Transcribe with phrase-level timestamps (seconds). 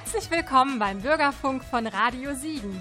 [0.00, 2.80] Herzlich willkommen beim Bürgerfunk von Radio Siegen.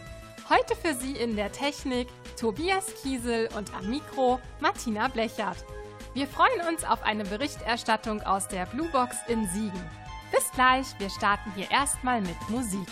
[0.50, 2.08] Heute für Sie in der Technik
[2.40, 5.66] Tobias Kiesel und am Mikro Martina Blechert.
[6.14, 9.84] Wir freuen uns auf eine Berichterstattung aus der Blue Box in Siegen.
[10.32, 12.88] Bis gleich, wir starten hier erstmal mit Musik.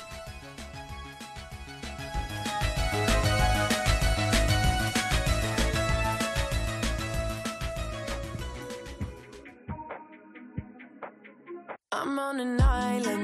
[11.91, 13.14] I'm on an island,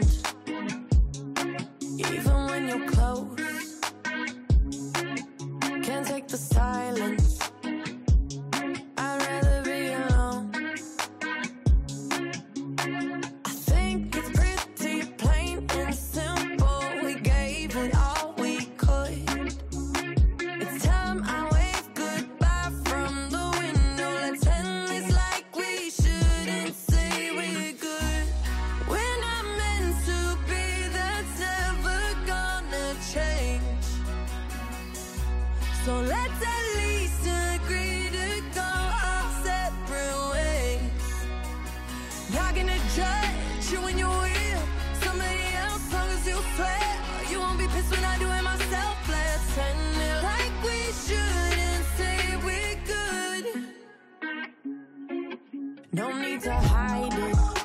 [55.93, 57.60] No need to hide it.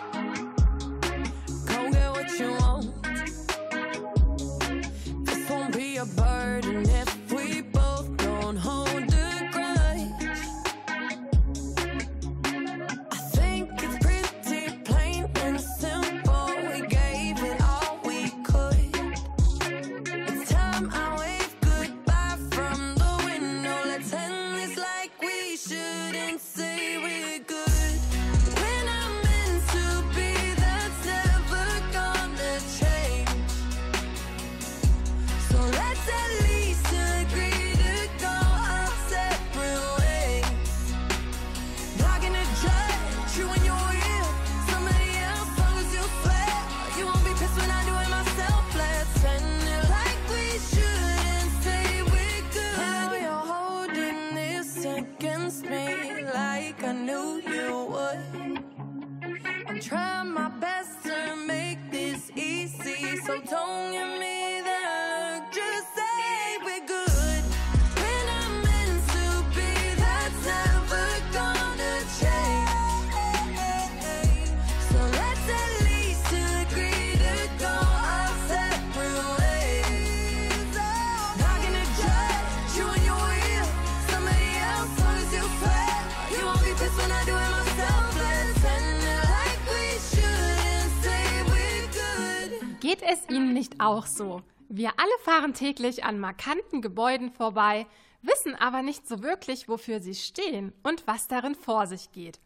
[93.96, 94.42] Auch so?
[94.68, 97.86] Wir alle fahren täglich an markanten Gebäuden vorbei,
[98.22, 102.40] wissen aber nicht so wirklich, wofür sie stehen und was darin vor sich geht.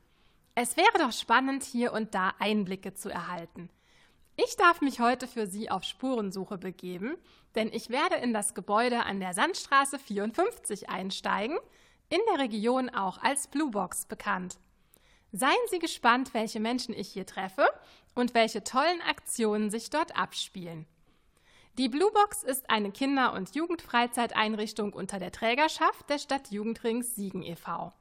[0.54, 3.70] Es wäre doch spannend, hier und da Einblicke zu erhalten.
[4.36, 7.16] Ich darf mich heute für Sie auf Spurensuche begeben,
[7.54, 11.58] denn ich werde in das Gebäude an der Sandstraße 54 einsteigen,
[12.08, 14.58] in der Region auch als Blue Box bekannt.
[15.32, 17.66] Seien Sie gespannt, welche Menschen ich hier treffe
[18.14, 20.86] und welche tollen Aktionen sich dort abspielen.
[21.80, 27.42] Die Blue Box ist eine Kinder- und Jugendfreizeiteinrichtung unter der Trägerschaft der Stadt Jugendrings Siegen
[27.42, 27.94] e.V.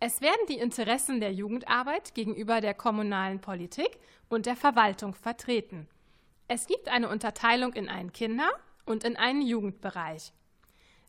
[0.00, 5.86] Es werden die Interessen der Jugendarbeit gegenüber der kommunalen Politik und der Verwaltung vertreten.
[6.48, 8.50] Es gibt eine Unterteilung in einen Kinder-
[8.84, 10.32] und in einen Jugendbereich.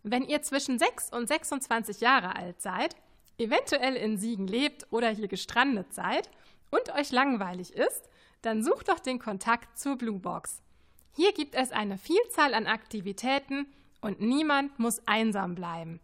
[0.03, 2.95] Wenn ihr zwischen 6 und 26 Jahre alt seid,
[3.39, 6.29] eventuell in Siegen lebt oder hier gestrandet seid
[6.69, 8.11] und euch langweilig ist,
[8.43, 10.61] dann sucht doch den Kontakt zur Blue Box.
[11.13, 13.67] Hier gibt es eine Vielzahl an Aktivitäten
[13.99, 15.99] und niemand muss einsam bleiben.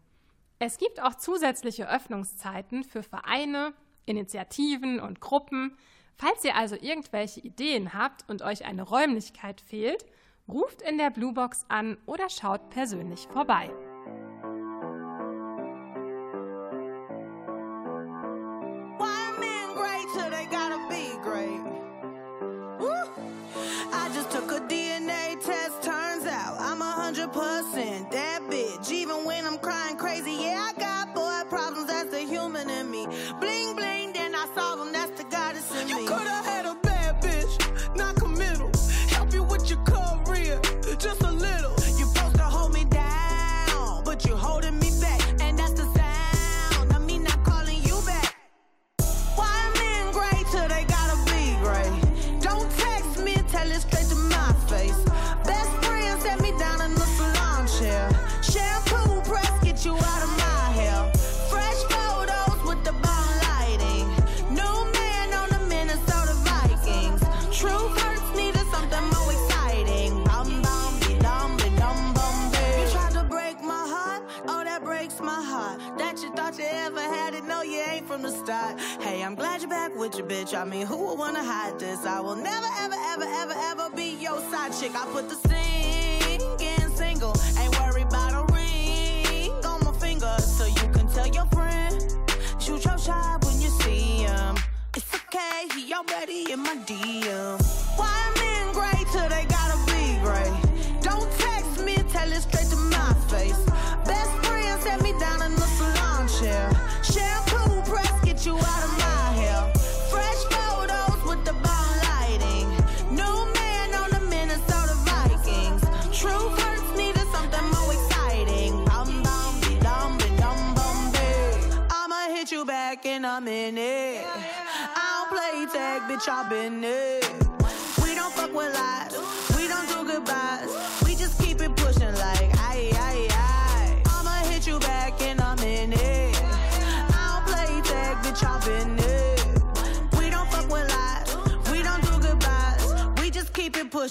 [0.60, 3.74] Es gibt auch zusätzliche Öffnungszeiten für Vereine,
[4.06, 5.78] Initiativen und Gruppen.
[6.16, 10.06] Falls ihr also irgendwelche Ideen habt und euch eine Räumlichkeit fehlt,
[10.48, 13.70] ruft in der Blue Box an oder schaut persönlich vorbei.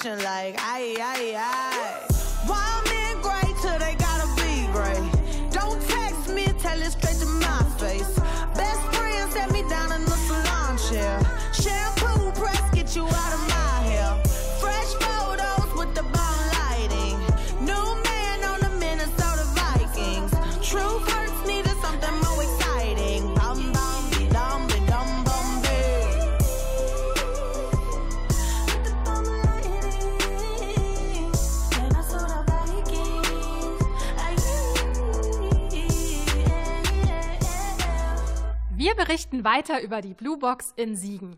[0.04, 2.06] like aye, aye, aye.
[2.46, 2.85] Why
[39.06, 41.36] berichten weiter über die Blue Box in Siegen.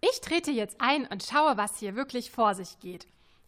[0.00, 3.06] Ich trete jetzt ein und schaue, was hier wirklich vor sich geht.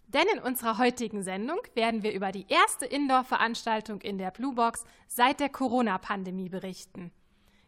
[0.09, 4.85] Denn in unserer heutigen Sendung werden wir über die erste Indoor-Veranstaltung in der Blue Box
[5.09, 7.13] seit der Corona-Pandemie berichten.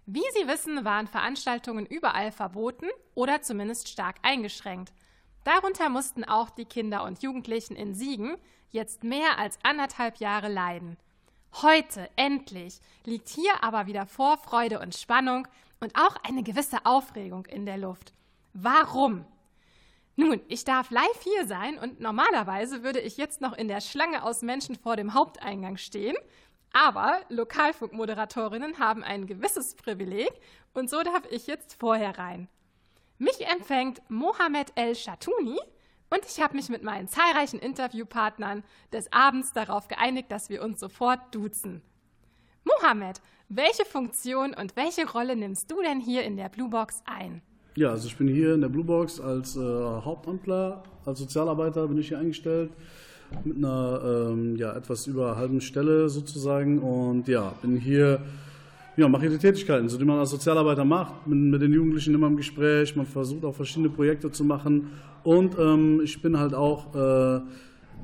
[0.04, 4.92] Wie Sie wissen, waren Veranstaltungen überall verboten oder zumindest stark eingeschränkt.
[5.44, 8.36] Darunter mussten auch die Kinder und Jugendlichen in Siegen
[8.68, 10.98] jetzt mehr als anderthalb Jahre leiden.
[11.62, 15.48] Heute, endlich, liegt hier aber wieder Vorfreude und Spannung
[15.80, 18.12] und auch eine gewisse Aufregung in der Luft.
[18.52, 19.24] Warum?
[20.16, 24.22] Nun, ich darf live hier sein und normalerweise würde ich jetzt noch in der Schlange
[24.22, 26.16] aus Menschen vor dem Haupteingang stehen.
[26.72, 30.30] Aber Lokalfunkmoderatorinnen haben ein gewisses Privileg
[30.72, 32.48] und so darf ich jetzt vorher rein.
[33.18, 35.58] Mich empfängt Mohamed El Shatouni
[36.10, 40.78] und ich habe mich mit meinen zahlreichen Interviewpartnern des Abends darauf geeinigt, dass wir uns
[40.78, 41.82] sofort duzen.
[42.64, 43.20] Mohamed,
[43.50, 47.42] welche Funktion und welche Rolle nimmst du denn hier in der Blue Box ein?
[47.76, 51.98] Ja, also ich bin hier in der Blue Box als äh, Hauptamtler, als Sozialarbeiter bin
[51.98, 52.70] ich hier eingestellt
[53.44, 58.20] mit einer ähm, ja, etwas über halben Stelle sozusagen und ja, bin hier,
[58.96, 62.28] ja, mache die Tätigkeiten, so die man als Sozialarbeiter macht, bin mit den Jugendlichen immer
[62.28, 64.92] im Gespräch, man versucht auch verschiedene Projekte zu machen
[65.22, 67.40] und ähm, ich bin halt auch äh,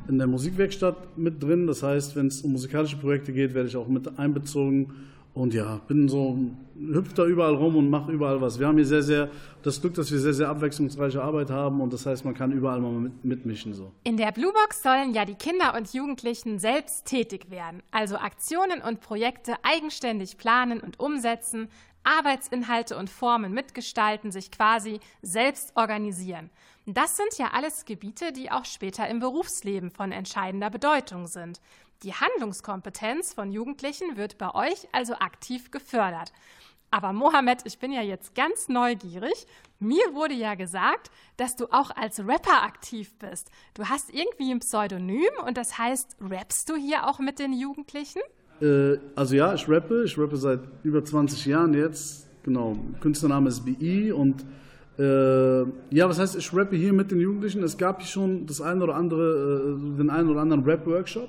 [0.08, 3.76] in der Musikwerkstatt mit drin, das heißt, wenn es um musikalische Projekte geht, werde ich
[3.76, 4.92] auch mit einbezogen
[5.34, 6.36] und ja, bin so,
[6.76, 8.58] hüpf da überall rum und mache überall was.
[8.58, 9.28] Wir haben hier sehr, sehr
[9.62, 12.80] das Glück, dass wir sehr, sehr abwechslungsreiche Arbeit haben und das heißt, man kann überall
[12.80, 13.74] mal mit, mitmischen.
[13.74, 13.92] So.
[14.02, 18.82] In der Blue Box sollen ja die Kinder und Jugendlichen selbst tätig werden, also Aktionen
[18.82, 21.68] und Projekte eigenständig planen und umsetzen,
[22.02, 26.50] Arbeitsinhalte und Formen mitgestalten, sich quasi selbst organisieren.
[26.86, 31.60] Das sind ja alles Gebiete, die auch später im Berufsleben von entscheidender Bedeutung sind.
[32.02, 36.32] Die Handlungskompetenz von Jugendlichen wird bei euch also aktiv gefördert.
[36.90, 39.46] Aber Mohammed, ich bin ja jetzt ganz neugierig.
[39.78, 43.50] Mir wurde ja gesagt, dass du auch als Rapper aktiv bist.
[43.74, 48.22] Du hast irgendwie ein Pseudonym und das heißt, rappst du hier auch mit den Jugendlichen?
[48.60, 52.26] Äh, also ja, ich rappe, ich rappe seit über 20 Jahren jetzt.
[52.42, 54.44] Genau, Künstlername ist BI und
[54.98, 55.62] äh,
[55.94, 57.62] ja, was heißt, ich rappe hier mit den Jugendlichen.
[57.62, 61.28] Es gab hier schon das ein oder andere, äh, den einen oder anderen Rap-Workshop,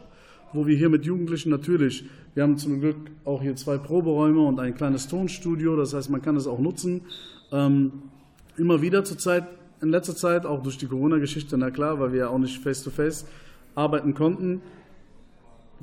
[0.53, 4.59] wo wir hier mit Jugendlichen natürlich, wir haben zum Glück auch hier zwei Proberäume und
[4.59, 7.01] ein kleines Tonstudio, das heißt, man kann es auch nutzen.
[7.51, 7.91] Ähm,
[8.57, 9.45] immer wieder zur Zeit,
[9.81, 13.25] in letzter Zeit, auch durch die Corona-Geschichte, na klar, weil wir ja auch nicht face-to-face
[13.75, 14.61] arbeiten konnten,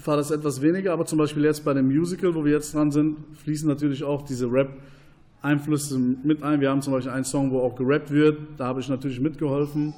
[0.04, 2.90] war das etwas weniger, aber zum Beispiel jetzt bei dem Musical, wo wir jetzt dran
[2.90, 4.46] sind, fließen natürlich auch diese
[5.42, 6.60] Rap-Einflüsse mit ein.
[6.60, 9.94] Wir haben zum Beispiel einen Song, wo auch gerappt wird, da habe ich natürlich mitgeholfen.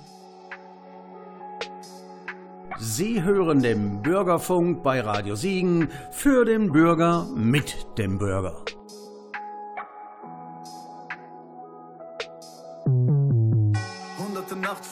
[2.79, 8.65] Sie hören den Bürgerfunk bei Radio Siegen für den Bürger mit dem Bürger.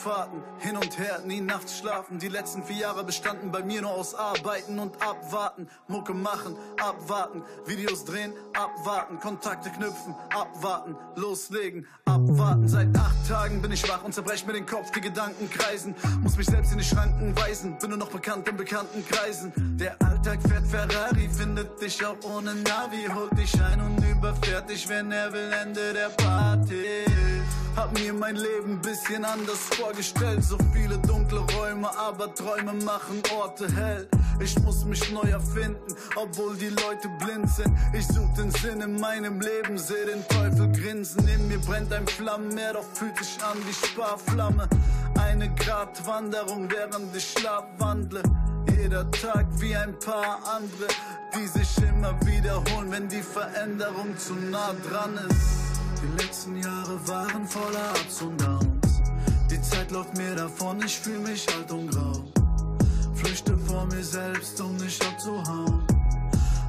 [0.09, 2.17] Nachtfahrten hin und her, nie nachts schlafen.
[2.17, 5.69] Die letzten vier Jahre bestanden bei mir nur aus Arbeiten und Abwarten.
[5.87, 12.67] Mucke machen, abwarten, Videos drehen, abwarten, Kontakte knüpfen, abwarten, loslegen, abwarten.
[12.67, 15.93] Seit acht Tagen bin ich wach und zerbrech mir den Kopf, die Gedanken kreisen.
[16.21, 19.53] Muss mich selbst in die Schranken weisen, bin nur noch bekannt in bekannten Kreisen.
[19.77, 24.89] Der Alltag fährt Ferrari, findet dich auch ohne Navi, holt dich ein und überfährt dich,
[24.89, 27.05] wenn er will, Ende der Party.
[27.79, 30.43] Hab mir mein Leben bisschen anders vorgestellt.
[30.43, 34.05] So viele dunkle Räume, aber Träume machen Orte hell.
[34.41, 37.73] Ich muss mich neu erfinden, obwohl die Leute blind sind.
[37.93, 41.25] Ich such den Sinn in meinem Leben, seh den Teufel grinsen.
[41.29, 44.67] In mir brennt ein Flammenmeer, doch fühlt sich an wie Sparflamme.
[45.17, 48.23] Eine Gratwanderung, während ich Schlaf wandle.
[48.77, 50.89] Jeder Tag wie ein paar andere,
[51.33, 55.68] die sich immer wiederholen, wenn die Veränderung zu nah dran ist.
[56.01, 59.01] Die letzten Jahre waren voller Ups und Downs.
[59.51, 62.23] Die Zeit läuft mir davon, ich fühl mich alt und grau.
[63.15, 65.83] Flüchte vor mir selbst, um nicht abzuhauen.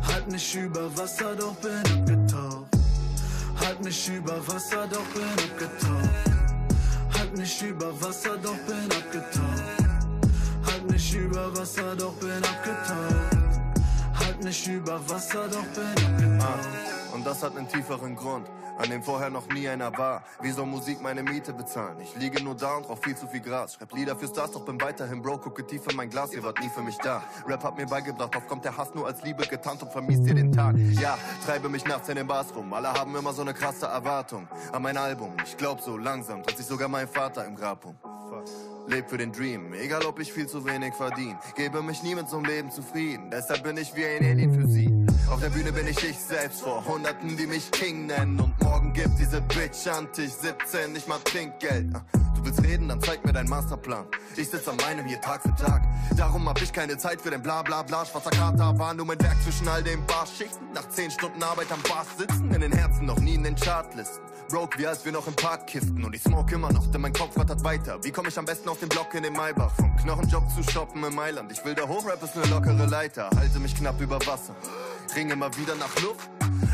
[0.09, 2.67] Halt mich über Wasser, doch bin abgetaucht.
[3.61, 6.11] Halt mich über Wasser, doch bin abgetaucht.
[7.15, 9.63] Halt mich über Wasser, doch bin abgetaucht.
[10.67, 13.37] Halt mich über Wasser, doch bin abgetaucht.
[14.19, 16.80] Halt mich über Wasser, doch bin abgetaucht.
[17.21, 18.49] Und das hat einen tieferen Grund,
[18.79, 20.23] an dem vorher noch nie einer war.
[20.41, 22.01] Wie soll Musik meine Miete bezahlen?
[22.01, 23.75] Ich liege nur da und rauch viel zu viel Gras.
[23.75, 26.59] Schreib Lieder für Stars, doch bin weiterhin Bro, gucke tief in mein Glas, ihr wart
[26.61, 27.23] nie für mich da.
[27.47, 30.35] Rap hat mir beigebracht, oft kommt der Hass nur als Liebe getarnt und vermisst ihr
[30.35, 30.75] den Tag.
[30.99, 34.49] Ja, treibe mich nachts in den Bars rum, alle haben immer so eine krasse Erwartung
[34.73, 35.37] an mein Album.
[35.45, 37.99] Ich glaub so langsam, dreht sich sogar mein Vater im Grab um.
[38.87, 41.37] Leb für den Dream, egal ob ich viel zu wenig verdien.
[41.55, 44.67] Gebe mich nie mit so einem Leben zufrieden, deshalb bin ich wie ein Alien für
[44.67, 45.00] sie.
[45.29, 48.41] Auf der Bühne bin ich ich selbst vor Hunderten, die mich King nennen.
[48.41, 51.93] Und morgen gibt diese Bitch an Tisch 17 nicht mal Trinkgeld.
[52.41, 54.07] Du willst reden, dann zeig mir deinen Masterplan.
[54.35, 55.83] Ich sitz an meinem hier Tag für Tag.
[56.17, 58.07] Darum hab ich keine Zeit für den bla bla bla.
[58.07, 60.73] Schwarzer Kater war nur mein Werk zwischen all den Barschichten.
[60.73, 64.23] Nach 10 Stunden Arbeit am Bar sitzen, in den Herzen noch nie in den Chartlisten.
[64.49, 67.13] Broke wie als wir noch im Park kifften und ich smoke immer noch, denn mein
[67.13, 68.03] Kopf rattert weiter.
[68.03, 69.73] Wie komm ich am besten auf den Block in den Maybach?
[69.77, 71.53] Vom Knochenjob zu shoppen in Mailand.
[71.53, 73.29] Ich will da hoch, Rap ist ne lockere Leiter.
[73.37, 74.55] Halte mich knapp über Wasser.
[75.15, 76.31] Ringe mal wieder nach Luft.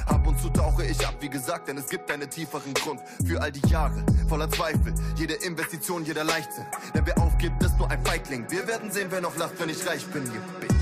[0.07, 3.43] Ab und zu tauche ich ab, wie gesagt, denn es gibt einen tieferen Grund für
[3.43, 4.95] all die Jahre voller Zweifel.
[5.17, 6.67] Jede Investition, jeder Leichtsinn.
[6.95, 8.45] Denn wer aufgibt, ist nur ein Feigling.
[8.51, 10.75] Wir werden sehen, wer noch lacht, wenn ich reich bin, you bitch.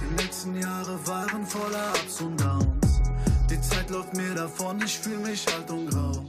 [0.00, 3.02] Die letzten Jahre waren voller Ups und Downs.
[3.50, 6.24] Die Zeit läuft mir davon, ich fühl mich alt und grau.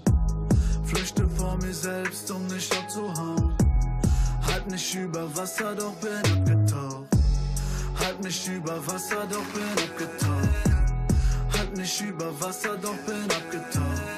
[0.84, 3.56] Flüchte vor mir selbst, um nicht abzuhauen.
[4.46, 7.08] Halt mich über Wasser, doch bin abgetaucht.
[8.00, 11.58] Halt mich über Wasser, doch bin abgetaucht.
[11.58, 14.17] Halt mich über Wasser, doch bin abgetaucht.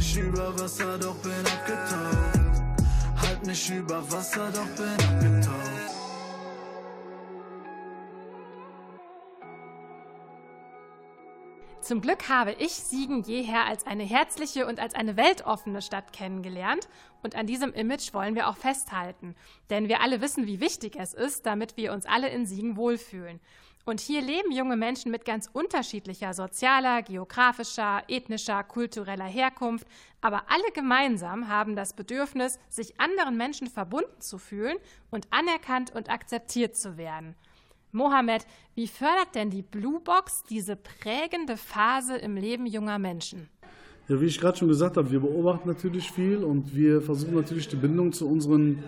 [0.00, 2.72] Mich über Wasser, doch bin abgetaucht.
[3.20, 5.70] Halt mich über Wasser, doch bin abgetaucht.
[11.82, 16.88] Zum Glück habe ich Siegen jeher als eine herzliche und als eine weltoffene Stadt kennengelernt
[17.22, 19.34] und an diesem Image wollen wir auch festhalten,
[19.68, 23.38] denn wir alle wissen, wie wichtig es ist, damit wir uns alle in Siegen wohlfühlen.
[23.84, 29.86] Und hier leben junge Menschen mit ganz unterschiedlicher sozialer, geografischer, ethnischer, kultureller Herkunft,
[30.20, 34.76] aber alle gemeinsam haben das Bedürfnis, sich anderen Menschen verbunden zu fühlen
[35.10, 37.34] und anerkannt und akzeptiert zu werden.
[37.92, 43.48] Mohammed, wie fördert denn die Blue Box diese prägende Phase im Leben junger Menschen?
[44.08, 47.68] Ja, wie ich gerade schon gesagt habe, wir beobachten natürlich viel und wir versuchen natürlich
[47.68, 48.82] die Bindung zu unseren,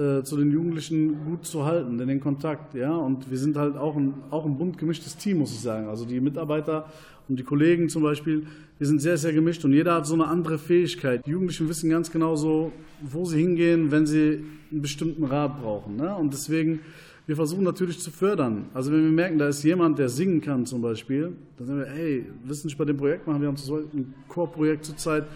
[0.00, 2.96] äh, zu den Jugendlichen gut zu halten, den Kontakt, ja.
[2.96, 5.88] Und wir sind halt auch ein, auch ein bunt gemischtes Team, muss ich sagen.
[5.88, 6.86] Also die Mitarbeiter
[7.28, 8.46] und die Kollegen zum Beispiel,
[8.78, 11.26] wir sind sehr, sehr gemischt und jeder hat so eine andere Fähigkeit.
[11.26, 14.42] Die Jugendlichen wissen ganz genau so, wo sie hingehen, wenn sie
[14.72, 15.96] einen bestimmten Rat brauchen.
[15.96, 16.14] Ne?
[16.16, 16.80] Und deswegen,
[17.26, 18.70] wir versuchen natürlich zu fördern.
[18.72, 21.86] Also wenn wir merken, da ist jemand, der singen kann zum Beispiel, dann sagen wir,
[21.86, 23.42] hey, willst du nicht bei dem Projekt machen?
[23.42, 25.26] Wir haben so ein Chorprojekt zurzeit,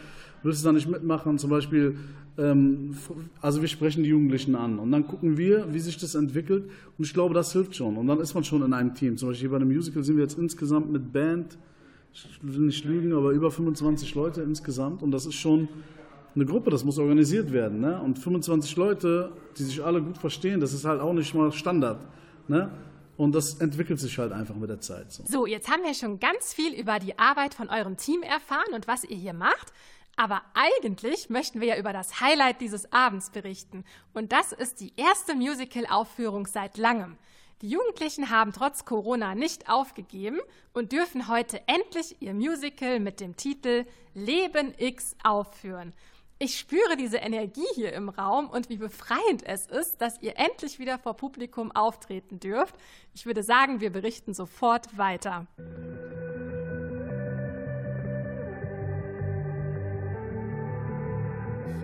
[0.42, 1.36] willst du da nicht mitmachen?
[1.36, 1.96] Zum Beispiel,
[2.36, 6.64] also wir sprechen die Jugendlichen an und dann gucken wir, wie sich das entwickelt
[6.98, 7.96] und ich glaube, das hilft schon.
[7.96, 9.16] Und dann ist man schon in einem Team.
[9.16, 11.56] Zum Beispiel bei einem Musical sind wir jetzt insgesamt mit Band,
[12.12, 15.68] ich will nicht lügen, aber über 25 Leute insgesamt und das ist schon
[16.34, 17.80] eine Gruppe, das muss organisiert werden.
[17.80, 18.00] Ne?
[18.00, 22.04] Und 25 Leute, die sich alle gut verstehen, das ist halt auch nicht mal Standard.
[22.48, 22.70] Ne?
[23.16, 25.12] Und das entwickelt sich halt einfach mit der Zeit.
[25.12, 25.22] So.
[25.26, 28.88] So, jetzt haben wir schon ganz viel über die Arbeit von eurem Team erfahren und
[28.88, 29.72] was ihr hier macht.
[30.16, 33.84] Aber eigentlich möchten wir ja über das Highlight dieses Abends berichten.
[34.12, 37.18] Und das ist die erste Musical-Aufführung seit langem.
[37.62, 40.38] Die Jugendlichen haben trotz Corona nicht aufgegeben
[40.72, 45.94] und dürfen heute endlich ihr Musical mit dem Titel Leben X aufführen.
[46.38, 50.78] Ich spüre diese Energie hier im Raum und wie befreiend es ist, dass ihr endlich
[50.78, 52.74] wieder vor Publikum auftreten dürft.
[53.14, 55.46] Ich würde sagen, wir berichten sofort weiter.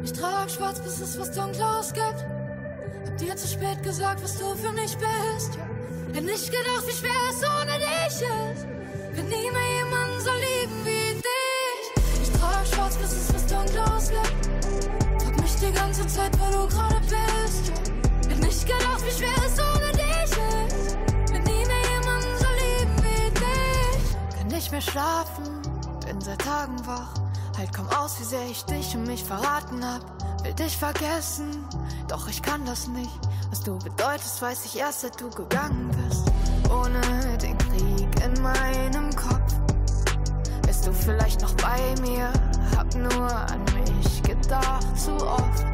[0.03, 2.25] Ich trag schwarz, bis es was Dunkles gibt.
[3.07, 5.59] Hab dir zu spät gesagt, was du für mich bist.
[6.15, 8.67] Hätt nicht gedacht, wie schwer es ohne dich ist.
[9.15, 12.23] Wird nie mehr jemanden so lieben wie dich.
[12.23, 15.23] Ich trag schwarz, bis es was Dunkles gibt.
[15.23, 17.73] Frag mich die ganze Zeit, wo du gerade bist.
[18.29, 20.97] Hätt nicht gedacht, wie schwer es ohne dich ist.
[21.31, 24.39] Wird nie mehr jemanden so lieben wie dich.
[24.39, 25.61] Kann nicht mehr schlafen,
[26.07, 27.30] bin seit Tagen wach.
[27.61, 30.01] Halt kaum aus, wie sehr ich dich und mich verraten hab.
[30.43, 31.63] Will dich vergessen,
[32.09, 33.21] doch ich kann das nicht.
[33.51, 36.25] Was du bedeutest, weiß ich erst, seit du gegangen bist.
[36.73, 39.55] Ohne den Krieg in meinem Kopf.
[40.67, 42.33] Bist du vielleicht noch bei mir?
[42.79, 45.67] Hab nur an mich gedacht, zu oft.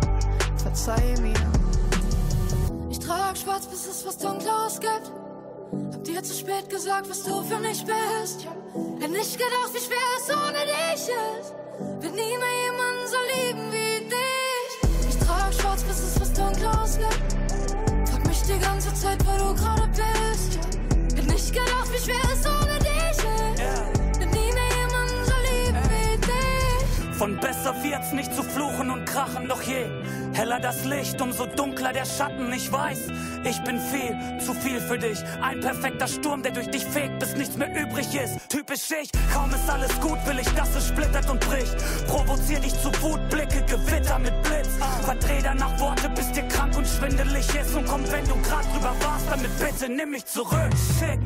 [0.56, 1.38] Verzeih mir.
[2.90, 5.12] Ich trag schwarz, bis es was Dunkles gibt.
[5.92, 8.44] Hab dir zu spät gesagt, was du für mich bist.
[8.98, 10.45] Hätt nicht gedacht, wie schwer es ohne
[11.06, 11.54] dich ist.
[12.02, 15.08] Wird nie mehr jemanden so lieben wie dich.
[15.08, 18.08] Ich trag schwarz, bis es was Dunkles gibt.
[18.10, 20.58] Frag mich die ganze Zeit, wo du gerade bist.
[21.16, 24.20] Hätt nicht gedacht, wie schwer es ohne dich ist.
[24.20, 27.16] Wird nie mehr jemanden so lieben wie dich.
[27.16, 29.86] Von besser wird's nicht zu fluchen und krachen, doch je
[30.36, 32.52] heller das Licht, umso dunkler der Schatten.
[32.52, 32.98] Ich weiß,
[33.44, 35.18] ich bin viel, zu viel für dich.
[35.40, 38.38] Ein perfekter Sturm, der durch dich fegt, bis nichts mehr übrig ist.
[38.50, 41.74] Typisch ich, kaum ist alles gut, will ich, dass es splittert und bricht.
[42.06, 44.68] Provozier dich zu Wut, Blicke, Gewitter mit Blitz.
[45.02, 47.74] Verdreh danach Worte, bis dir krank und schwindelig ist.
[47.74, 50.70] Und komm, wenn du grad drüber warst, damit bitte nimm mich zurück.
[50.98, 51.18] Schick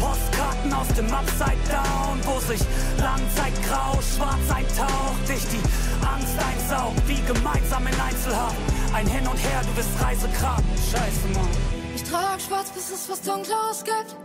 [0.00, 2.60] Postkarten aus dem Upside Down, wo sich
[2.98, 5.28] Langzeit grau, schwarz eintaucht.
[5.28, 5.62] Dich die
[6.04, 8.56] Angst einsaugt, wie gemeinsam in Einzelhaft.
[8.92, 10.62] Ein Hin und Her, du bist Reisekram.
[10.90, 11.48] Scheiße, Mann.
[11.94, 14.16] Ich trag schwarz, bis es was Dunkles gibt.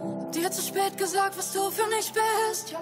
[0.00, 2.74] Hab dir zu spät gesagt, was du für mich bist.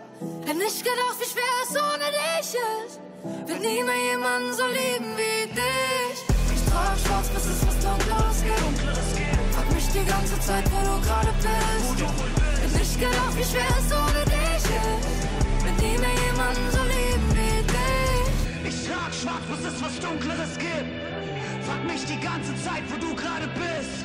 [0.46, 3.00] Hätt nicht gedacht, wie schwer es ohne dich ist.
[3.48, 6.18] Wird nie mehr jemanden so lieben wie dich.
[6.54, 8.78] Ich trag schwarz, bis es was Dunkles gibt.
[9.54, 12.00] Frag mich die ganze Zeit, wo du gerade bist.
[12.62, 15.64] Hätt nicht gedacht, wie schwer es ohne dich ist.
[15.64, 16.95] Wird nie mehr jemanden so lieben
[19.16, 21.64] schwarz, bis es was Dunkleres gibt.
[21.64, 24.04] Frag mich die ganze Zeit, wo du gerade bist.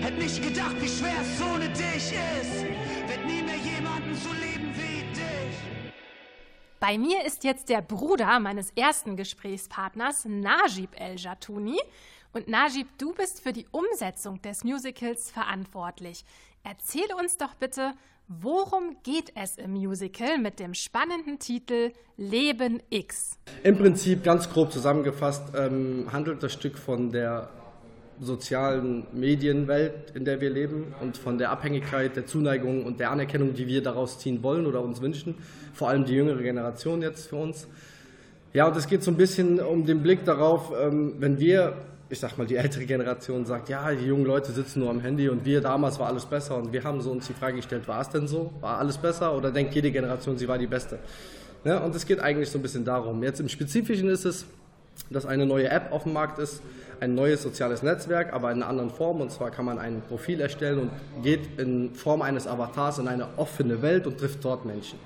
[0.00, 2.62] Hätt nicht gedacht, wie schwer es ohne dich ist.
[3.08, 5.56] Wird nie mehr jemanden so lieben wie dich.
[6.78, 11.78] Bei mir ist jetzt der Bruder meines ersten Gesprächspartners, Najib El Jatouni.
[12.32, 16.24] Und Najib, du bist für die Umsetzung des Musicals verantwortlich.
[16.62, 17.94] Erzähle uns doch bitte,
[18.28, 23.38] worum geht es im Musical mit dem spannenden Titel Leben X?
[23.62, 27.50] Im Prinzip ganz grob zusammengefasst ähm, handelt das Stück von der
[28.18, 33.54] sozialen Medienwelt, in der wir leben und von der Abhängigkeit, der Zuneigung und der Anerkennung,
[33.54, 35.34] die wir daraus ziehen wollen oder uns wünschen,
[35.74, 37.68] vor allem die jüngere Generation jetzt für uns.
[38.54, 41.76] Ja, und es geht so ein bisschen um den Blick darauf, ähm, wenn wir,
[42.08, 45.28] ich sag mal, die ältere Generation sagt, ja, die jungen Leute sitzen nur am Handy
[45.28, 48.00] und wir damals war alles besser und wir haben so uns die Frage gestellt, war
[48.00, 48.52] es denn so?
[48.60, 50.98] War alles besser oder denkt jede Generation, sie war die Beste?
[51.64, 53.22] Ja, und es geht eigentlich so ein bisschen darum.
[53.24, 54.46] Jetzt im Spezifischen ist es,
[55.10, 56.62] dass eine neue App auf dem Markt ist,
[57.00, 59.20] ein neues soziales Netzwerk, aber in einer anderen Form.
[59.20, 60.90] Und zwar kann man ein Profil erstellen und
[61.22, 64.98] geht in Form eines Avatars in eine offene Welt und trifft dort Menschen.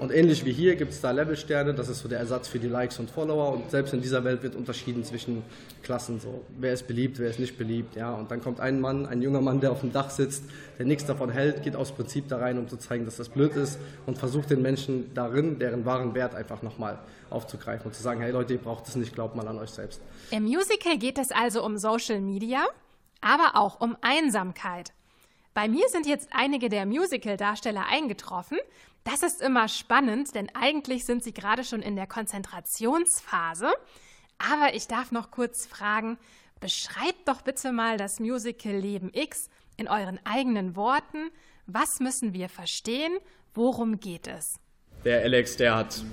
[0.00, 2.68] Und ähnlich wie hier gibt es da Levelsterne, das ist so der Ersatz für die
[2.68, 3.52] Likes und Follower.
[3.52, 5.42] Und selbst in dieser Welt wird unterschieden zwischen
[5.82, 6.20] Klassen.
[6.20, 7.96] So, wer ist beliebt, wer ist nicht beliebt.
[7.96, 10.44] Ja, und dann kommt ein Mann, ein junger Mann, der auf dem Dach sitzt,
[10.78, 13.54] der nichts davon hält, geht aus Prinzip da rein, um zu zeigen, dass das blöd
[13.56, 18.22] ist und versucht den Menschen darin, deren wahren Wert einfach nochmal aufzugreifen und zu sagen,
[18.22, 20.00] hey Leute, ihr braucht es nicht, glaubt mal an euch selbst.
[20.30, 22.64] Im Musical geht es also um Social Media,
[23.20, 24.92] aber auch um Einsamkeit.
[25.52, 28.58] Bei mir sind jetzt einige der Musical-Darsteller eingetroffen.
[29.04, 33.68] Das ist immer spannend, denn eigentlich sind sie gerade schon in der Konzentrationsphase.
[34.38, 36.18] Aber ich darf noch kurz fragen,
[36.60, 41.30] beschreibt doch bitte mal das Musical Leben X in euren eigenen Worten.
[41.66, 43.16] Was müssen wir verstehen?
[43.54, 44.60] Worum geht es?
[45.04, 46.04] Der Alex, der hat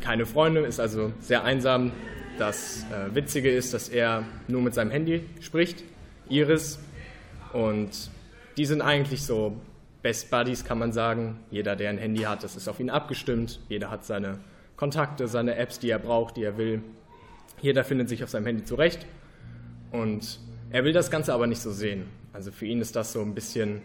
[0.00, 1.92] keine Freunde, ist also sehr einsam.
[2.38, 5.82] Das äh, Witzige ist, dass er nur mit seinem Handy spricht,
[6.28, 6.78] Iris.
[7.52, 8.10] Und
[8.56, 9.56] die sind eigentlich so
[10.02, 11.40] Best Buddies, kann man sagen.
[11.50, 13.60] Jeder, der ein Handy hat, das ist auf ihn abgestimmt.
[13.68, 14.38] Jeder hat seine
[14.76, 16.82] Kontakte, seine Apps, die er braucht, die er will.
[17.60, 19.06] Jeder findet sich auf seinem Handy zurecht.
[19.90, 20.38] Und
[20.70, 22.06] er will das Ganze aber nicht so sehen.
[22.32, 23.82] Also für ihn ist das so ein bisschen,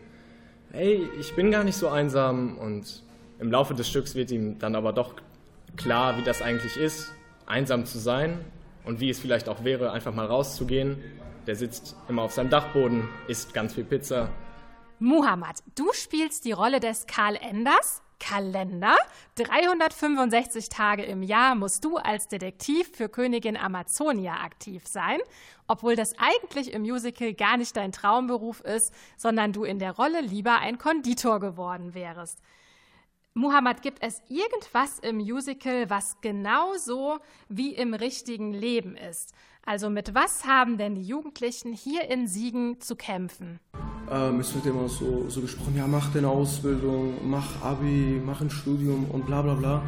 [0.72, 2.58] hey, ich bin gar nicht so einsam.
[2.58, 3.02] Und
[3.40, 5.16] im Laufe des Stücks wird ihm dann aber doch
[5.76, 7.12] klar, wie das eigentlich ist,
[7.46, 8.40] einsam zu sein
[8.86, 10.98] und wie es vielleicht auch wäre, einfach mal rauszugehen.
[11.48, 14.30] Der sitzt immer auf seinem Dachboden, isst ganz viel Pizza.
[15.04, 18.02] Muhammad, du spielst die Rolle des Karl Enders.
[18.22, 18.96] Kalender.
[19.36, 25.20] 365 Tage im Jahr musst du als Detektiv für Königin Amazonia aktiv sein,
[25.68, 30.22] obwohl das eigentlich im Musical gar nicht dein Traumberuf ist, sondern du in der Rolle
[30.22, 32.40] lieber ein Konditor geworden wärst.
[33.34, 39.34] Muhammad, gibt es irgendwas im Musical, was genauso wie im richtigen Leben ist?
[39.66, 43.60] Also mit was haben denn die Jugendlichen hier in Siegen zu kämpfen?
[44.12, 48.50] Ähm, es wird immer so, so gesprochen, ja, mach deine Ausbildung, mach Abi, mach ein
[48.50, 49.82] Studium und bla bla bla.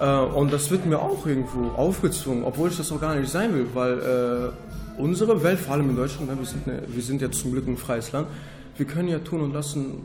[0.00, 3.54] Äh, und das wird mir auch irgendwo aufgezwungen, obwohl ich das auch gar nicht sein
[3.54, 7.22] will, weil äh, unsere Welt, vor allem in Deutschland, ne, wir, sind ne, wir sind
[7.22, 8.26] ja zum Glück ein freies Land,
[8.76, 10.02] wir können ja tun und lassen,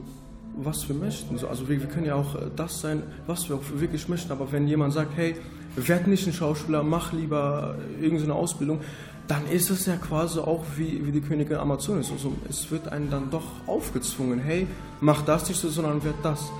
[0.56, 1.38] was wir möchten.
[1.38, 4.32] So, Also wir, wir können ja auch äh, das sein, was wir auch wirklich möchten.
[4.32, 5.36] Aber wenn jemand sagt, hey,
[5.76, 8.82] werd nicht ein Schauspieler, mach lieber irgendeine Ausbildung,
[9.28, 12.12] dann ist es ja quasi auch wie, wie die Königin Amazonas.
[12.12, 14.68] Also es wird einem dann doch aufgezwungen, hey,
[15.02, 16.52] mach das nicht so, sondern werd das.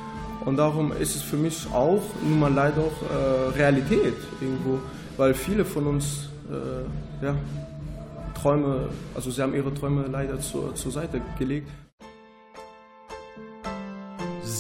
[0.46, 4.80] Und darum ist es für mich auch nun mal leider auch äh, Realität irgendwo,
[5.18, 7.36] weil viele von uns äh, ja,
[8.34, 11.70] Träume, also sie haben ihre Träume leider zur, zur Seite gelegt.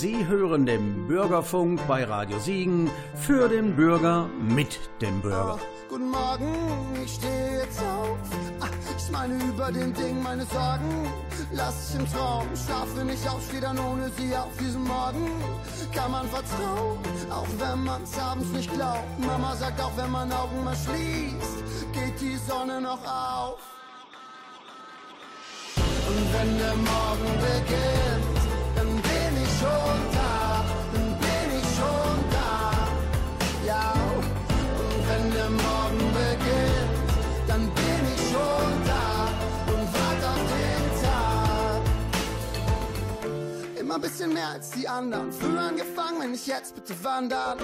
[0.04, 5.58] Sie hören den Bürgerfunk bei Radio Siegen für den Bürger mit dem Bürger.
[5.88, 6.54] Guten Morgen,
[7.02, 8.18] ich stehe jetzt auf.
[8.60, 11.08] Ah, Ich meine über den Ding meine Sorgen.
[11.54, 15.26] Lass ich im Traum, schlafe nicht auf, stehe dann ohne sie auf diesem Morgen.
[15.96, 16.98] Kann man vertrauen,
[17.30, 19.08] auch wenn man's abends nicht glaubt.
[19.26, 21.64] Mama sagt auch, wenn man Augen mal schließt,
[21.94, 23.60] geht die Sonne noch auf.
[25.78, 28.33] Und wenn der Morgen beginnt,
[43.94, 45.32] Immer ein bisschen mehr als die anderen.
[45.32, 47.60] Früher angefangen, wenn ich jetzt bitte wandern.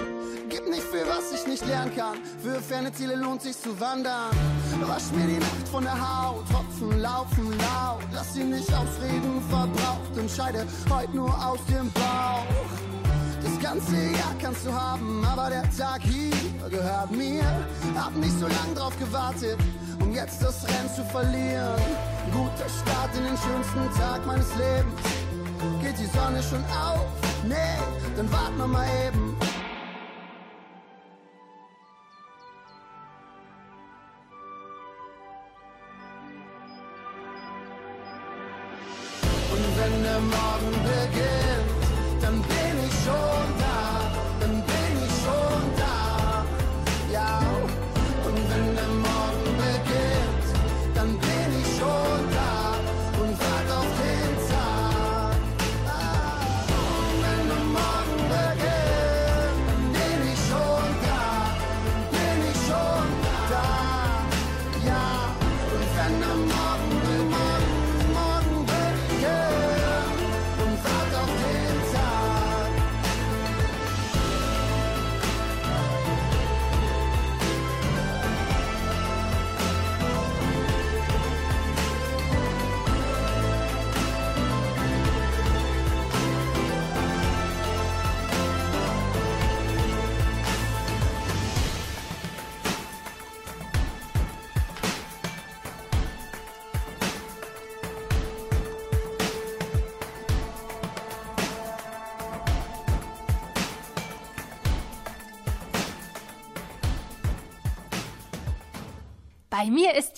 [0.48, 2.18] Gib nicht für was ich nicht lernen kann.
[2.40, 4.30] Für ferne Ziele lohnt sich zu wandern.
[4.82, 8.04] Wasch mir die Nacht von der Haut, Tropfen laufen laut.
[8.12, 10.16] Lass sie nicht ausreden, verbraucht.
[10.16, 12.46] Entscheide heute nur aus dem Bauch.
[13.42, 16.30] Das ganze Jahr kannst du haben, aber der Tag hier
[16.70, 17.42] gehört mir.
[17.96, 19.58] Hab nicht so lang drauf gewartet,
[19.98, 21.82] um jetzt das Rennen zu verlieren.
[22.32, 24.94] Guter Start in den schönsten Tag meines Lebens.
[25.60, 27.04] Geht die Sonne schon auf?
[27.46, 27.54] Nee,
[28.16, 29.36] dann wart noch mal eben.
[39.52, 42.69] Und wenn der Morgen beginnt, dann bin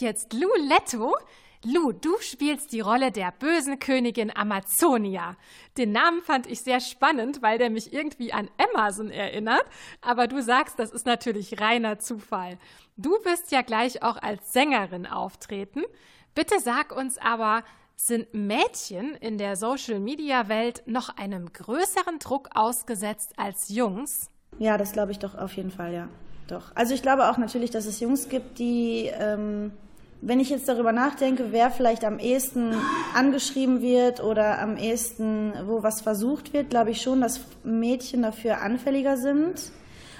[0.03, 1.15] jetzt Lou Letto.
[1.65, 5.37] Lou, du spielst die Rolle der bösen Königin Amazonia.
[5.79, 9.65] Den Namen fand ich sehr spannend, weil der mich irgendwie an Amazon erinnert.
[10.01, 12.59] Aber du sagst, das ist natürlich reiner Zufall.
[12.97, 15.85] Du wirst ja gleich auch als Sängerin auftreten.
[16.35, 17.63] Bitte sag uns aber,
[17.95, 24.29] sind Mädchen in der Social-Media-Welt noch einem größeren Druck ausgesetzt als Jungs?
[24.59, 26.09] Ja, das glaube ich doch auf jeden Fall, ja.
[26.49, 26.75] Doch.
[26.75, 29.73] Also ich glaube auch natürlich, dass es Jungs gibt, die, ähm,
[30.25, 32.75] wenn ich jetzt darüber nachdenke, wer vielleicht am ehesten
[33.13, 38.63] angeschrieben wird oder am ehesten, wo was versucht wird, glaube ich schon, dass Mädchen dafür
[38.63, 39.73] anfälliger sind.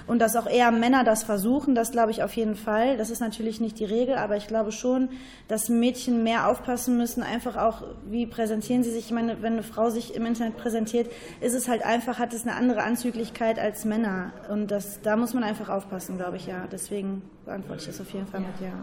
[0.07, 2.97] und dass auch eher Männer das versuchen, das glaube ich auf jeden Fall.
[2.97, 5.09] Das ist natürlich nicht die Regel, aber ich glaube schon,
[5.47, 9.05] dass Mädchen mehr aufpassen müssen, einfach auch, wie präsentieren sie sich.
[9.05, 11.09] Ich meine, wenn eine Frau sich im Internet präsentiert,
[11.41, 14.33] ist es halt einfach, hat es eine andere Anzüglichkeit als Männer.
[14.49, 16.67] Und das, da muss man einfach aufpassen, glaube ich, ja.
[16.71, 18.73] Deswegen beantworte ich das auf jeden Fall mit ja.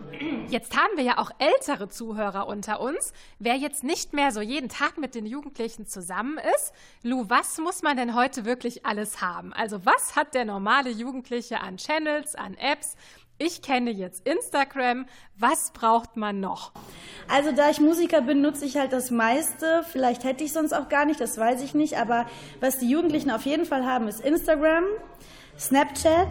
[0.49, 3.12] Jetzt haben wir ja auch ältere Zuhörer unter uns.
[3.38, 7.83] Wer jetzt nicht mehr so jeden Tag mit den Jugendlichen zusammen ist, Lu, was muss
[7.83, 9.53] man denn heute wirklich alles haben?
[9.53, 12.96] Also was hat der normale Jugendliche an Channels, an Apps?
[13.42, 15.07] Ich kenne jetzt Instagram.
[15.38, 16.73] Was braucht man noch?
[17.27, 19.83] Also da ich Musiker bin, nutze ich halt das meiste.
[19.90, 21.96] Vielleicht hätte ich sonst auch gar nicht, das weiß ich nicht.
[21.96, 22.27] Aber
[22.61, 24.85] was die Jugendlichen auf jeden Fall haben, ist Instagram,
[25.59, 26.29] Snapchat.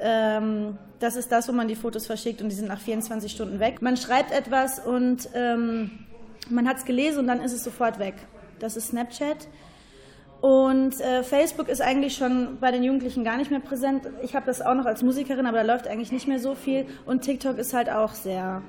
[0.00, 3.60] Ähm, das ist das, wo man die Fotos verschickt und die sind nach 24 Stunden
[3.60, 3.82] weg.
[3.82, 5.90] Man schreibt etwas und ähm,
[6.50, 8.14] man hat es gelesen und dann ist es sofort weg.
[8.58, 9.48] Das ist Snapchat.
[10.40, 14.06] Und äh, Facebook ist eigentlich schon bei den Jugendlichen gar nicht mehr präsent.
[14.22, 16.86] Ich habe das auch noch als Musikerin, aber da läuft eigentlich nicht mehr so viel.
[17.06, 18.62] Und TikTok ist halt auch sehr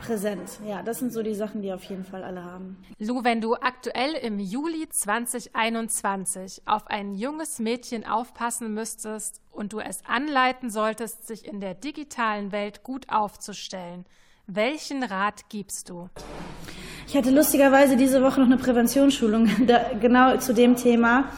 [0.00, 0.58] präsent.
[0.66, 2.76] Ja, das sind so die Sachen, die auf jeden Fall alle haben.
[2.98, 9.80] Lu, wenn du aktuell im Juli 2021 auf ein junges Mädchen aufpassen müsstest und du
[9.80, 14.04] es anleiten solltest, sich in der digitalen Welt gut aufzustellen,
[14.46, 16.08] welchen Rat gibst du?
[17.06, 21.28] Ich hatte lustigerweise diese Woche noch eine Präventionsschulung da, genau zu dem Thema.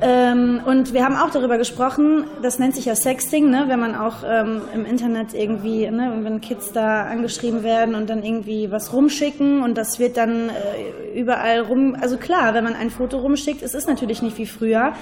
[0.00, 3.96] Ähm, und wir haben auch darüber gesprochen, das nennt sich ja Sexting, ne, wenn man
[3.96, 8.92] auch ähm, im Internet irgendwie, ne, wenn Kids da angeschrieben werden und dann irgendwie was
[8.92, 13.60] rumschicken und das wird dann äh, überall rum, also klar, wenn man ein Foto rumschickt,
[13.62, 14.92] es ist natürlich nicht wie früher,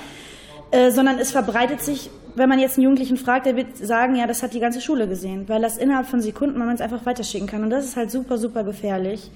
[0.70, 4.26] äh, sondern es verbreitet sich, wenn man jetzt einen Jugendlichen fragt, der wird sagen, ja,
[4.26, 7.46] das hat die ganze Schule gesehen, weil das innerhalb von Sekunden man es einfach weiterschicken
[7.46, 9.30] kann und das ist halt super, super gefährlich.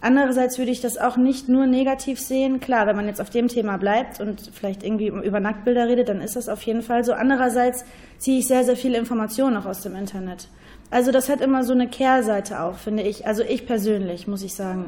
[0.00, 2.60] Andererseits würde ich das auch nicht nur negativ sehen.
[2.60, 6.20] Klar, wenn man jetzt auf dem Thema bleibt und vielleicht irgendwie über Nacktbilder redet, dann
[6.20, 7.12] ist das auf jeden Fall so.
[7.12, 7.84] Andererseits
[8.18, 10.48] ziehe ich sehr, sehr viele Informationen auch aus dem Internet.
[10.90, 13.26] Also das hat immer so eine Kehrseite auch, finde ich.
[13.26, 14.86] Also ich persönlich, muss ich sagen.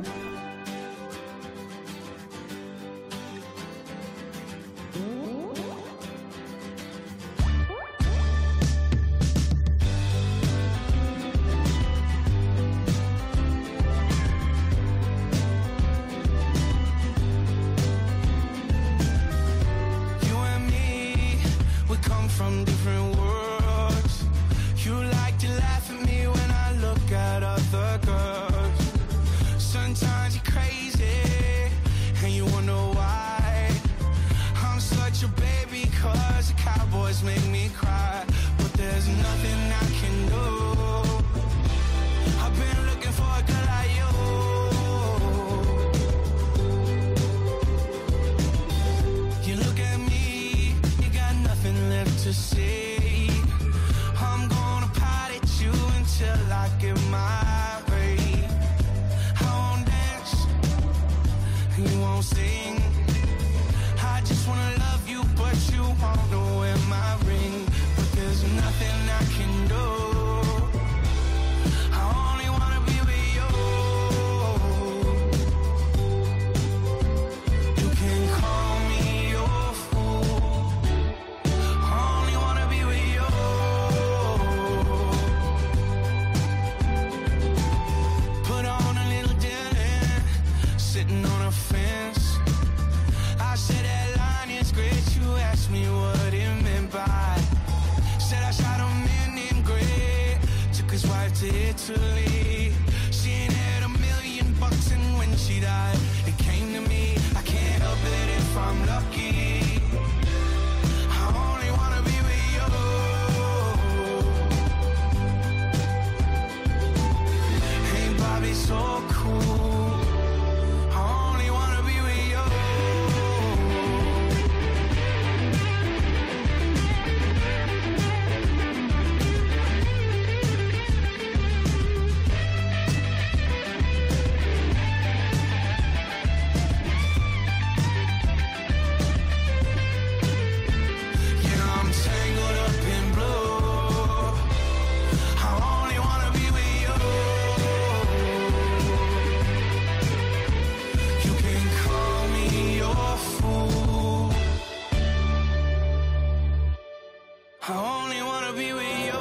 [157.64, 159.20] I only wanna be with you.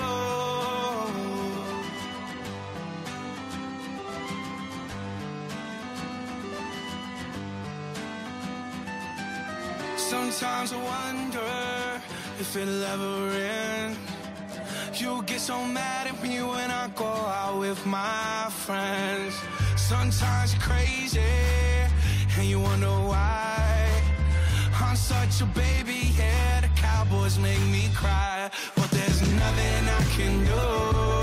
[9.95, 12.01] Sometimes I wonder
[12.39, 13.95] if it'll ever end.
[14.95, 19.36] You get so mad at me when I go out with my friends.
[19.75, 21.21] Sometimes you're crazy,
[22.38, 24.01] and you wonder why.
[24.84, 26.62] I'm such a baby, yeah.
[26.62, 28.31] The cowboys make me cry,
[29.41, 31.21] nothing I can do.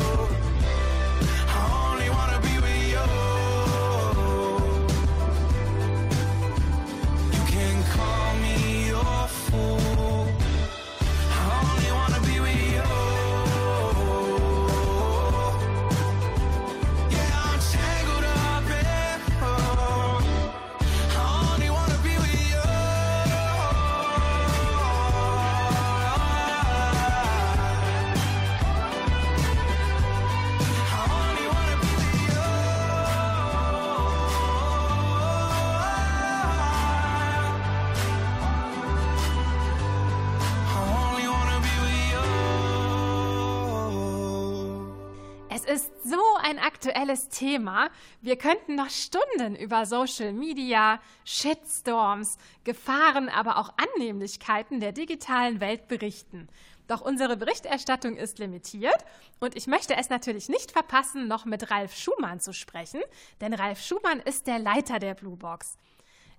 [46.78, 47.90] Aktuelles Thema.
[48.20, 55.88] Wir könnten noch Stunden über Social Media, Shitstorms, Gefahren, aber auch Annehmlichkeiten der digitalen Welt
[55.88, 56.48] berichten.
[56.86, 59.04] Doch unsere Berichterstattung ist limitiert
[59.40, 63.00] und ich möchte es natürlich nicht verpassen, noch mit Ralf Schumann zu sprechen,
[63.40, 65.78] denn Ralf Schumann ist der Leiter der Blue Box.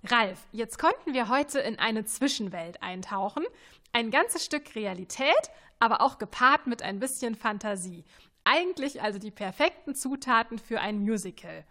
[0.04, 3.44] Ralf, jetzt konnten wir heute in eine Zwischenwelt eintauchen.
[3.92, 5.50] Ein ganzes Stück Realität,
[5.80, 8.04] aber auch gepaart mit ein bisschen Fantasie.
[8.44, 11.64] Eigentlich also die perfekten Zutaten für ein Musical.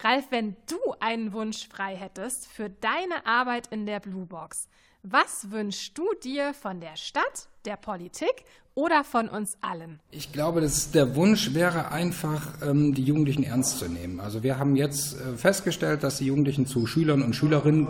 [0.00, 4.68] Ralf, wenn du einen Wunsch frei hättest für deine Arbeit in der Blue Box,
[5.02, 10.00] was wünschst du dir von der Stadt, der Politik oder von uns allen?
[10.10, 14.20] Ich glaube, dass der Wunsch wäre einfach, ähm, die Jugendlichen ernst zu nehmen.
[14.20, 17.88] Also wir haben jetzt äh, festgestellt, dass die Jugendlichen zu Schülern und Schülerinnen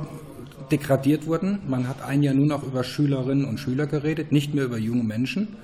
[0.71, 1.61] degradiert wurden.
[1.67, 5.05] Man hat ein Jahr nur noch über Schülerinnen und Schüler geredet, nicht mehr über junge
[5.05, 5.57] Menschen.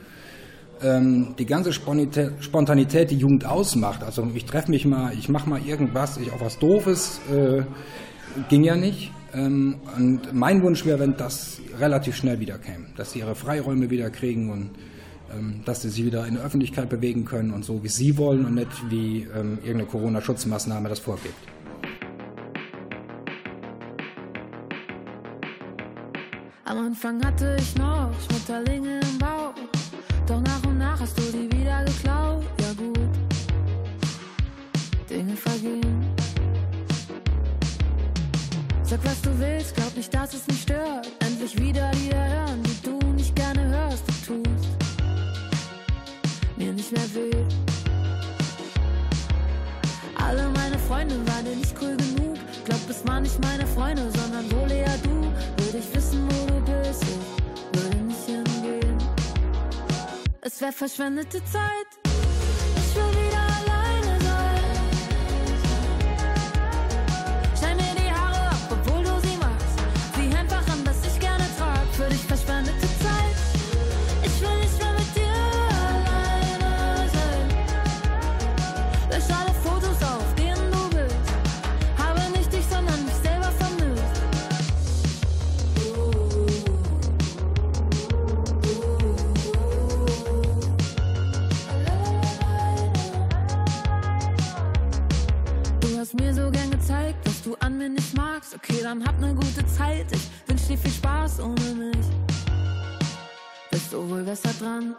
[0.84, 5.64] Ähm, die ganze Spontanität, die Jugend ausmacht, also ich treffe mich mal, ich mache mal
[5.64, 7.62] irgendwas, ich auch was Doofes, äh,
[8.50, 9.10] ging ja nicht.
[9.32, 13.88] Ähm, und mein Wunsch wäre, wenn das relativ schnell wieder käme, dass sie ihre Freiräume
[13.88, 14.70] wieder kriegen und
[15.34, 18.44] ähm, dass sie sich wieder in der Öffentlichkeit bewegen können und so, wie sie wollen
[18.44, 21.34] und nicht wie ähm, irgendeine Corona-Schutzmaßnahme das vorgibt.
[26.66, 29.73] Am Anfang hatte ich noch Schmetterlinge im Bauch.
[30.26, 32.44] Doch nach und nach hast du die wieder geklaut.
[32.60, 32.98] Ja gut,
[35.10, 36.14] Dinge vergehen.
[38.82, 41.10] Sag, was du willst, glaub nicht, dass es mich stört.
[41.20, 44.04] Endlich wieder Lieder hören, die du nicht gerne hörst.
[44.08, 44.68] Du tust
[46.56, 47.44] mir nicht mehr weh.
[50.16, 52.38] Alle meine Freunde waren dir nicht cool genug.
[52.64, 55.23] Glaub, es waren nicht meine Freunde, sondern wohl eher du.
[60.46, 62.23] Es wäre verschwendete Zeit.
[98.54, 100.06] Okay, dann hab ne gute Zeit.
[100.12, 102.06] Ich wünsch dir viel Spaß ohne mich.
[103.70, 104.94] Bist du wohl besser dran?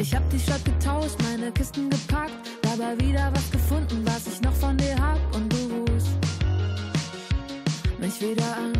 [0.00, 2.32] Ich hab die Stadt getauscht, meine Kisten gepackt,
[2.62, 5.56] dabei wieder was gefunden, was ich noch von dir hab und du
[5.92, 6.08] rufst
[8.00, 8.72] mich wieder an.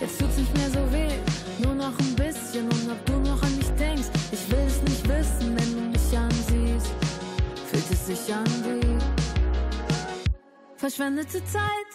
[0.00, 1.16] Jetzt tut's nicht mehr so weh,
[1.62, 5.08] nur noch ein bisschen und ob du noch an mich denkst, ich will es nicht
[5.08, 6.92] wissen, wenn du mich ansiehst,
[7.70, 9.15] fühlt es sich an wie
[10.86, 11.85] verschwendete Zeit.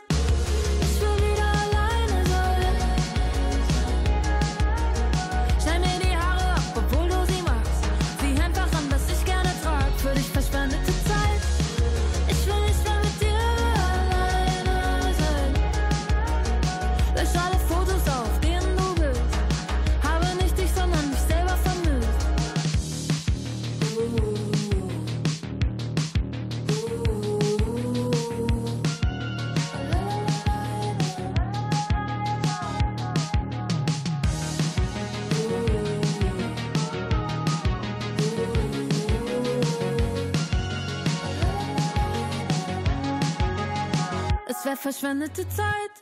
[44.81, 46.00] Verschwendete Zeit.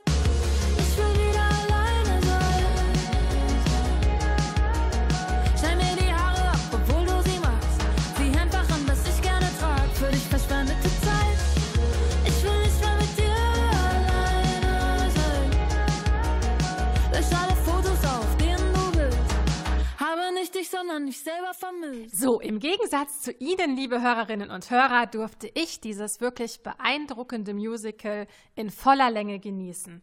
[20.89, 22.19] sondern mich selber vermisst.
[22.19, 28.25] So, im Gegensatz zu Ihnen, liebe Hörerinnen und Hörer, durfte ich dieses wirklich beeindruckende Musical
[28.55, 30.01] in voller Länge genießen.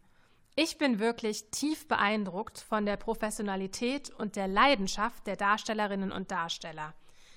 [0.55, 6.93] Ich bin wirklich tief beeindruckt von der Professionalität und der Leidenschaft der Darstellerinnen und Darsteller.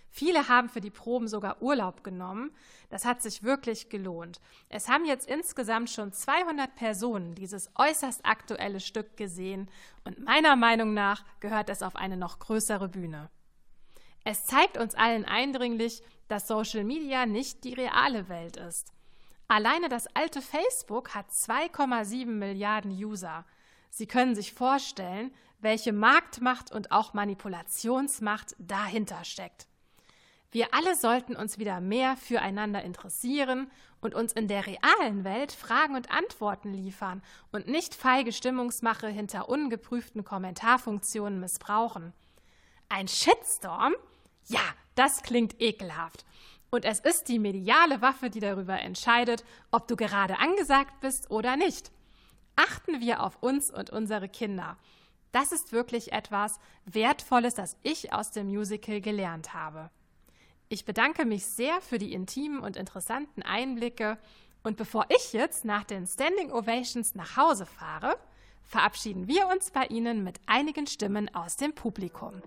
[0.08, 2.52] Viele haben für die Proben sogar Urlaub genommen.
[2.88, 4.40] Das hat sich wirklich gelohnt.
[4.68, 9.68] Es haben jetzt insgesamt schon 200 Personen dieses äußerst aktuelle Stück gesehen
[10.04, 13.28] und meiner Meinung nach gehört es auf eine noch größere Bühne.
[14.24, 18.92] Es zeigt uns allen eindringlich, dass Social Media nicht die reale Welt ist.
[19.48, 23.44] Alleine das alte Facebook hat 2,7 Milliarden User.
[23.90, 29.66] Sie können sich vorstellen, welche Marktmacht und auch Manipulationsmacht dahinter steckt.
[30.52, 35.94] Wir alle sollten uns wieder mehr füreinander interessieren und uns in der realen Welt Fragen
[35.94, 42.12] und Antworten liefern und nicht feige Stimmungsmache hinter ungeprüften Kommentarfunktionen missbrauchen.
[42.88, 43.94] Ein Shitstorm
[44.46, 44.60] ja,
[44.94, 46.24] das klingt ekelhaft.
[46.70, 51.56] Und es ist die mediale Waffe, die darüber entscheidet, ob du gerade angesagt bist oder
[51.56, 51.90] nicht.
[52.56, 54.76] Achten wir auf uns und unsere Kinder.
[55.32, 59.90] Das ist wirklich etwas Wertvolles, das ich aus dem Musical gelernt habe.
[60.68, 64.18] Ich bedanke mich sehr für die intimen und interessanten Einblicke.
[64.62, 68.16] Und bevor ich jetzt nach den Standing Ovations nach Hause fahre,
[68.62, 72.42] verabschieden wir uns bei Ihnen mit einigen Stimmen aus dem Publikum.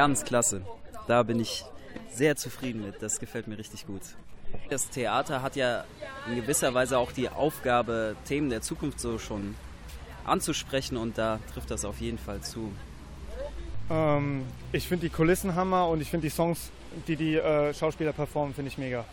[0.00, 0.62] Ganz klasse.
[1.08, 1.62] Da bin ich
[2.10, 3.02] sehr zufrieden mit.
[3.02, 4.00] Das gefällt mir richtig gut.
[4.70, 5.84] Das Theater hat ja
[6.26, 9.56] in gewisser Weise auch die Aufgabe, Themen der Zukunft so schon
[10.24, 12.72] anzusprechen und da trifft das auf jeden Fall zu.
[13.90, 16.70] Ähm, ich finde die Kulissen Hammer und ich finde die Songs,
[17.06, 19.04] die die äh, Schauspieler performen, finde ich mega.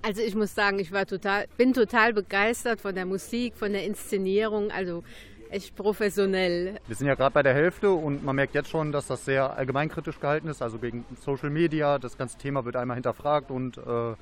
[0.00, 3.84] Also ich muss sagen, ich war total, bin total begeistert von der Musik, von der
[3.84, 5.04] Inszenierung, also
[5.52, 6.80] echt professionell.
[6.86, 9.56] Wir sind ja gerade bei der Hälfte und man merkt jetzt schon, dass das sehr
[9.56, 11.98] allgemeinkritisch gehalten ist, also gegen Social Media.
[11.98, 14.12] Das ganze Thema wird einmal hinterfragt und äh,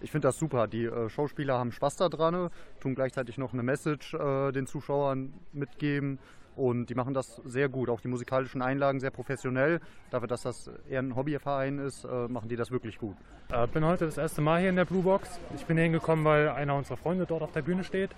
[0.00, 0.66] ich finde das super.
[0.66, 2.50] Die äh, Schauspieler haben Spaß daran,
[2.80, 6.18] tun gleichzeitig noch eine Message äh, den Zuschauern mitgeben
[6.56, 7.90] und die machen das sehr gut.
[7.90, 9.80] Auch die musikalischen Einlagen sehr professionell.
[10.10, 13.16] Dafür, dass das eher ein Hobbyverein ist, äh, machen die das wirklich gut.
[13.48, 15.38] Ich äh, bin heute das erste Mal hier in der Blue Box.
[15.54, 18.10] Ich bin hingekommen, weil einer unserer Freunde dort auf der Bühne steht.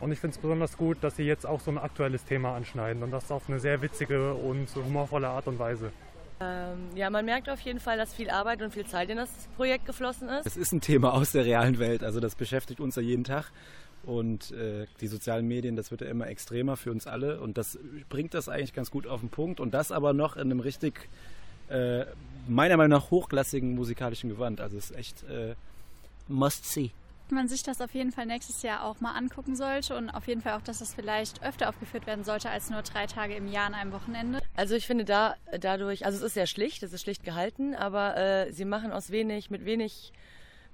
[0.00, 3.02] Und ich finde es besonders gut, dass sie jetzt auch so ein aktuelles Thema anschneiden
[3.02, 5.92] und das auf eine sehr witzige und humorvolle Art und Weise.
[6.40, 9.30] Ähm, ja, man merkt auf jeden Fall, dass viel Arbeit und viel Zeit in das
[9.56, 10.46] Projekt geflossen ist.
[10.46, 13.50] Es ist ein Thema aus der realen Welt, also das beschäftigt uns ja jeden Tag.
[14.04, 17.40] Und äh, die sozialen Medien, das wird ja immer extremer für uns alle.
[17.40, 17.78] Und das
[18.10, 19.60] bringt das eigentlich ganz gut auf den Punkt.
[19.60, 21.08] Und das aber noch in einem richtig,
[21.70, 22.04] äh,
[22.46, 24.60] meiner Meinung nach, hochklassigen musikalischen Gewand.
[24.60, 25.54] Also es ist echt äh,
[26.28, 26.90] must see
[27.30, 30.40] man sich das auf jeden Fall nächstes Jahr auch mal angucken sollte und auf jeden
[30.40, 33.66] Fall auch, dass das vielleicht öfter aufgeführt werden sollte als nur drei Tage im Jahr
[33.66, 34.40] an einem Wochenende.
[34.56, 38.16] Also ich finde da dadurch, also es ist sehr schlicht, es ist schlicht gehalten, aber
[38.16, 40.12] äh, sie machen aus wenig, mit wenig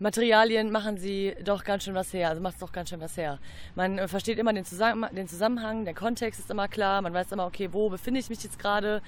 [0.01, 3.16] Materialien machen sie doch ganz schön was her, also macht es doch ganz schön was
[3.16, 3.38] her.
[3.74, 7.30] Man äh, versteht immer den, Zusammen den Zusammenhang, der Kontext ist immer klar, man weiß
[7.32, 9.03] immer, okay, wo befinde ich mich jetzt gerade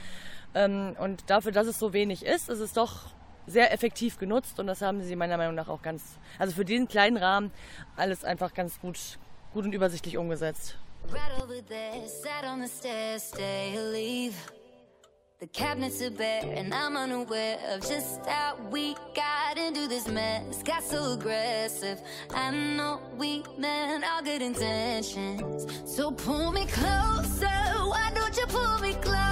[0.55, 3.11] ähm, und dafür, dass es so wenig ist, ist es doch
[3.47, 6.03] sehr effektiv genutzt und das haben sie meiner Meinung nach auch ganz,
[6.39, 7.51] also für diesen kleinen Rahmen
[7.97, 9.19] alles einfach ganz gut,
[9.53, 10.77] gut und übersichtlich umgesetzt.
[11.11, 14.35] Right over there, sat on the stairs, stay or leave.
[15.43, 20.63] The cabinets are bare, and I'm unaware of just how we got into this mess.
[20.63, 22.01] Got so aggressive.
[22.33, 25.67] I know we meant all good intentions.
[25.85, 27.49] So pull me closer.
[27.49, 29.32] Why don't you pull me close?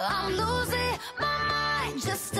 [0.00, 2.32] I'm losing my mind just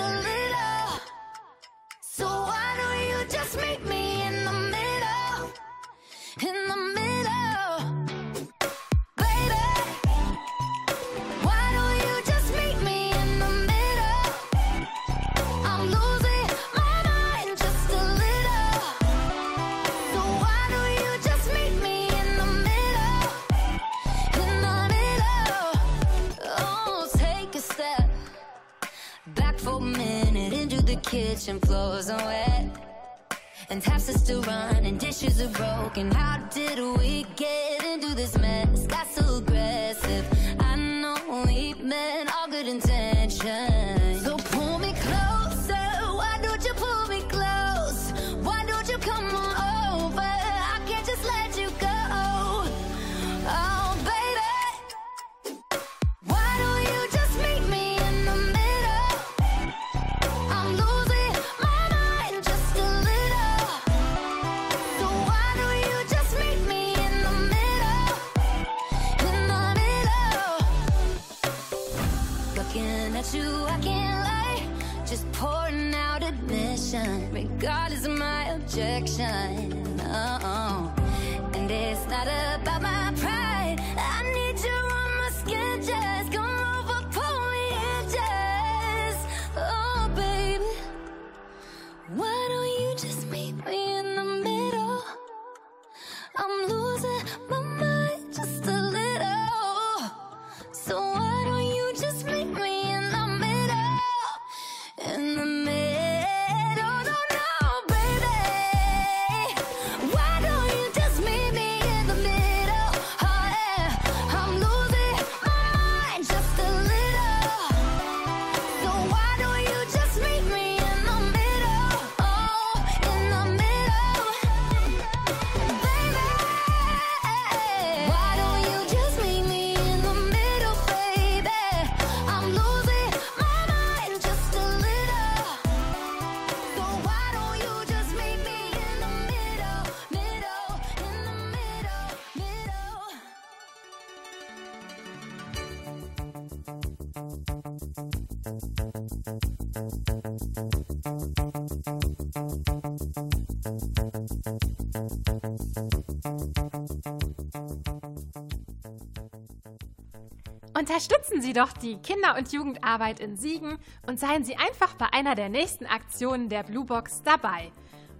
[160.99, 165.33] Unterstützen Sie doch die Kinder- und Jugendarbeit in Siegen und seien Sie einfach bei einer
[165.33, 167.71] der nächsten Aktionen der Blue Box dabei.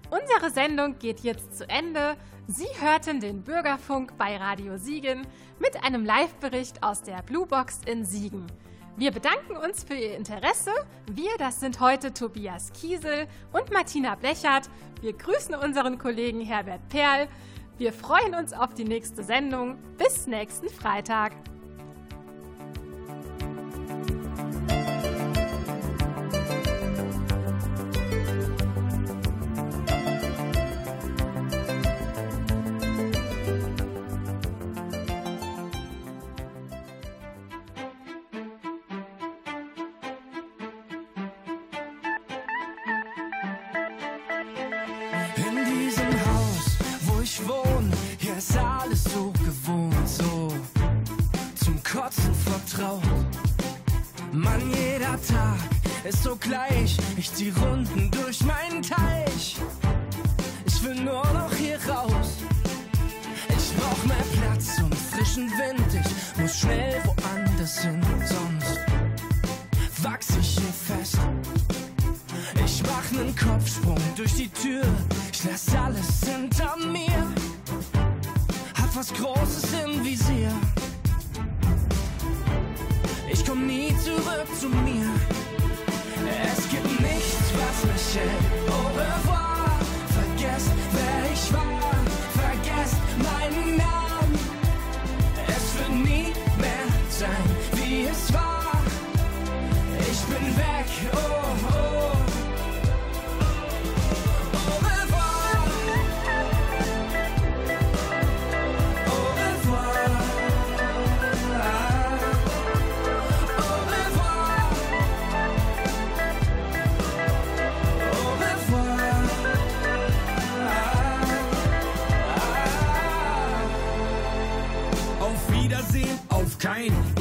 [0.10, 2.16] Unsere Sendung geht jetzt zu Ende.
[2.48, 5.28] Sie hörten den Bürgerfunk bei Radio Siegen
[5.60, 8.48] mit einem Live-Bericht aus der Blue Box in Siegen.
[8.96, 10.72] Wir bedanken uns für Ihr Interesse.
[11.12, 14.70] Wir, das sind heute Tobias Kiesel und Martina Blechert.
[15.02, 17.28] Wir grüßen unseren Kollegen Herbert Perl.
[17.78, 19.78] Wir freuen uns auf die nächste Sendung.
[19.98, 21.34] Bis nächsten Freitag.
[56.50, 56.79] Gleich,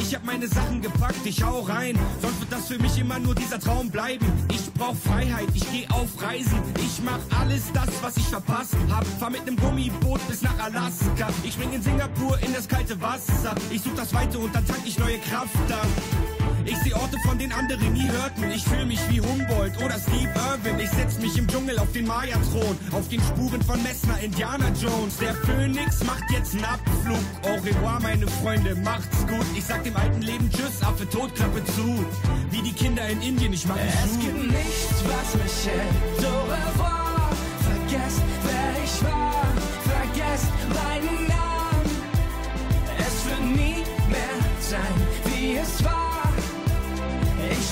[0.09, 1.95] Ich hab meine Sachen gepackt, ich hau rein.
[2.23, 4.25] Sonst wird das für mich immer nur dieser Traum bleiben.
[4.51, 6.63] Ich brauch Freiheit, ich geh auf Reisen.
[6.79, 9.05] Ich mach alles das, was ich verpasst hab.
[9.21, 11.29] Fahr mit nem Gummiboot bis nach Alaska.
[11.45, 13.55] Ich spring in Singapur in das kalte Wasser.
[13.69, 15.83] Ich such das Weite und dann tank ich neue Kraft da.
[16.69, 18.51] Ich seh Orte, von denen andere nie hörten.
[18.51, 20.79] Ich fühl mich wie Humboldt oder Steve Irwin.
[20.79, 22.77] Ich setz mich im Dschungel auf den Maya-Thron.
[22.93, 25.17] Auf den Spuren von Messner, Indiana Jones.
[25.17, 27.25] Der Phönix macht jetzt einen Abflug.
[27.43, 29.47] Au revoir, meine Freunde, macht's gut.
[29.57, 32.05] Ich sag dem alten Leben Tschüss, Affe tot, Klappe zu.
[32.51, 34.19] Wie die Kinder in Indien, ich mach Es Schuh.
[34.21, 36.27] gibt nichts, was mich hält.
[36.27, 37.31] Au revoir.
[37.65, 39.45] Vergesst, wer ich war.
[39.89, 41.91] Vergesst meinen Namen.
[42.99, 44.95] Es wird nie mehr sein,
[45.25, 45.98] wie es war.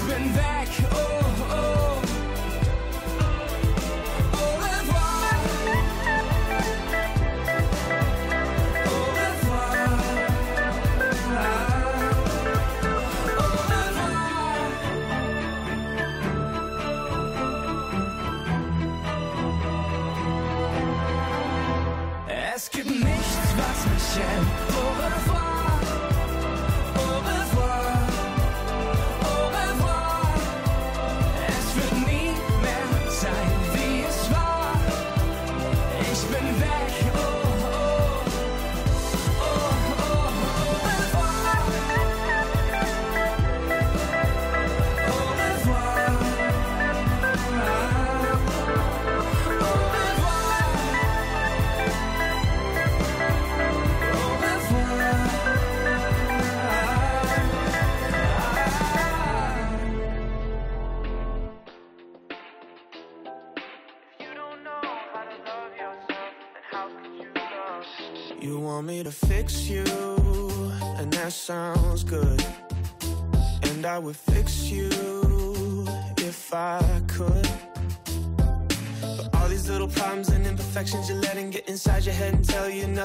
[0.06, 0.68] Ich bin weg.
[0.92, 1.15] Oh, oh.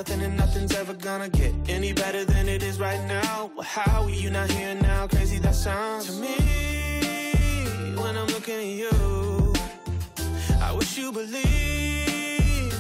[0.02, 3.52] Nothing, and nothing's ever gonna get any better than it is right now.
[3.56, 5.06] Well, how are you not here now?
[5.06, 6.36] Crazy that sounds to me
[8.02, 9.54] when I'm looking at you.
[10.60, 12.74] I wish you believed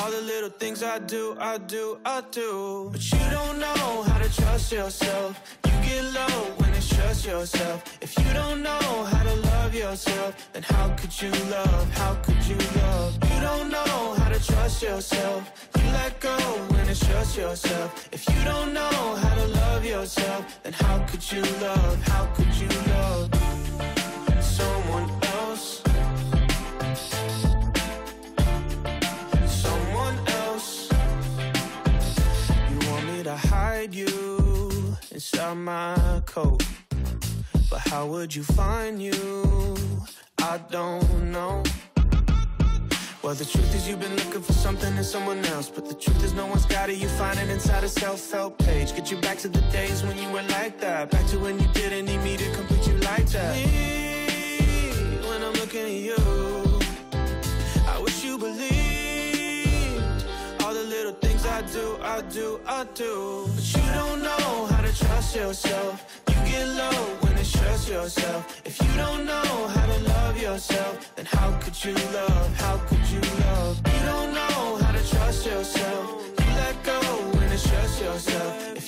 [0.00, 2.88] all the little things I do, I do, I do.
[2.92, 5.38] But you don't know how to trust yourself.
[5.66, 6.73] You get low when
[7.22, 7.98] yourself?
[8.00, 11.84] If you don't know how to love yourself, then how could you love?
[11.92, 13.14] How could you love?
[13.30, 15.68] You don't know how to trust yourself.
[15.76, 16.36] You let go
[16.72, 18.08] when it's just yourself.
[18.10, 21.96] If you don't know how to love yourself, then how could you love?
[22.08, 23.28] How could you love
[24.40, 25.82] someone else?
[29.46, 30.88] Someone else.
[32.70, 36.62] You want me to hide you inside my coat.
[37.70, 39.76] But how would you find you?
[40.38, 41.62] I don't know.
[43.22, 45.70] Well, the truth is you've been looking for something in someone else.
[45.70, 46.98] But the truth is no one's got it.
[46.98, 48.94] You find it inside a self-help page.
[48.94, 51.10] Get you back to the days when you were like that.
[51.10, 53.56] Back to when you didn't need me to complete you like that.
[53.56, 56.80] Me, when I'm looking at you,
[57.88, 60.02] I wish you believed
[60.62, 63.48] all the little things I do, I do, I do.
[63.54, 66.22] But you don't know how to trust yourself.
[66.28, 67.23] You get low
[67.64, 68.62] just yourself.
[68.64, 72.48] If you don't know how to love yourself, then how could you love?
[72.64, 73.76] How could you love?
[73.92, 76.06] You don't know how to trust yourself.
[76.40, 77.00] You let go
[77.36, 78.76] when it's just yourself.
[78.76, 78.83] If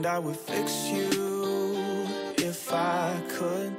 [0.00, 1.10] And I would fix you
[2.38, 3.76] if I could.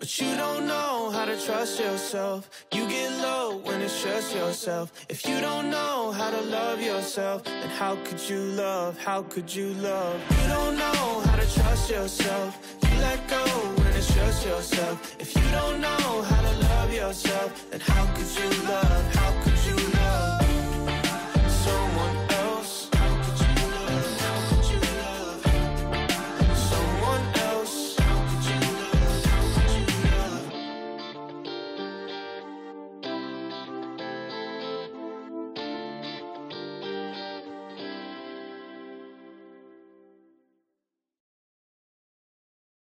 [0.00, 2.50] But you don't know how to trust yourself.
[2.74, 4.92] You get low when it's just yourself.
[5.08, 8.98] If you don't know how to love yourself, then how could you love?
[8.98, 10.20] How could you love?
[10.30, 12.76] You don't know how to trust yourself.
[12.82, 13.44] You let go
[13.78, 15.14] when it's just yourself.
[15.20, 19.14] If you don't know how to love yourself, then how could you love?
[19.14, 19.45] How could